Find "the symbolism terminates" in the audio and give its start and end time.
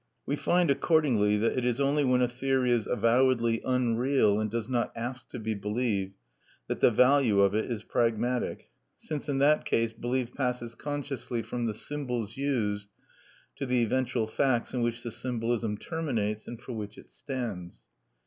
15.03-16.47